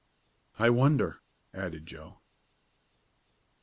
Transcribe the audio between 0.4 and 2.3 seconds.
"I wonder?" added Joe.